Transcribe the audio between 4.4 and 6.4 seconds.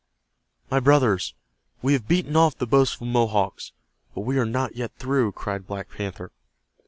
not through," cried Black Panther.